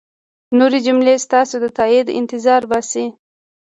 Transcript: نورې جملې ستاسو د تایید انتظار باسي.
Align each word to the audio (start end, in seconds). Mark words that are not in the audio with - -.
نورې 0.57 0.79
جملې 0.85 1.15
ستاسو 1.25 1.55
د 1.63 1.65
تایید 1.77 2.07
انتظار 2.19 2.61
باسي. 2.69 3.05